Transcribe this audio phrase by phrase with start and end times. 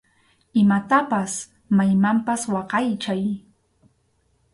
[0.63, 1.31] Imatapas
[1.77, 3.23] maymanpas waqaychay.